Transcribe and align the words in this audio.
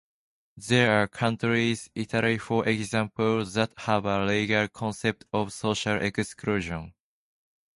There 0.57 0.99
are 1.03 1.07
countries, 1.07 1.87
Italy 1.93 2.39
for 2.39 2.67
example, 2.67 3.45
that 3.45 3.71
have 3.77 4.05
a 4.05 4.25
legal 4.25 4.67
concept 4.67 5.25
of 5.31 5.53
"social 5.53 6.01
exclusion". 6.01 6.95